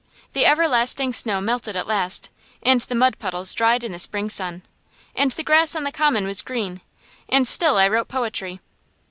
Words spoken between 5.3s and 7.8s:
grass on the common was green, and still